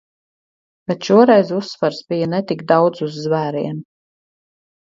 Bet 0.91 1.09
šoreiz 1.09 1.51
uzsvars 1.59 2.01
bija 2.15 2.31
ne 2.33 2.41
tik 2.53 2.65
daudz 2.73 3.07
uz 3.11 3.23
zvēriem. 3.27 3.79